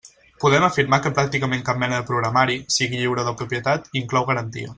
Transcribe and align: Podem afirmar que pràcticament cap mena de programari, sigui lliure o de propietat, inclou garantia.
Podem 0.43 0.63
afirmar 0.67 0.97
que 1.03 1.11
pràcticament 1.19 1.61
cap 1.67 1.81
mena 1.83 1.99
de 1.99 2.07
programari, 2.09 2.57
sigui 2.79 3.03
lliure 3.03 3.27
o 3.27 3.27
de 3.29 3.37
propietat, 3.45 3.89
inclou 4.03 4.29
garantia. 4.33 4.69